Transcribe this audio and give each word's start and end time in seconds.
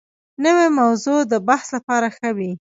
نوې 0.45 0.67
موضوع 0.79 1.19
د 1.31 1.33
بحث 1.47 1.67
لپاره 1.77 2.07
ښه 2.15 2.29
وي 2.37 2.51